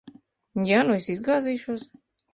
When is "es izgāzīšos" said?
1.01-1.85